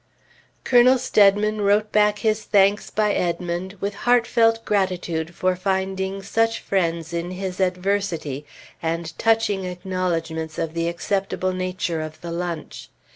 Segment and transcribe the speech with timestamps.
[0.63, 7.13] Colonel Steadman wrote back his thanks by Edmond, with heartfelt gratitude for finding such friends
[7.13, 8.43] in his adversity,
[8.81, 12.89] and touching acknowledgments of the acceptable nature of the lunch.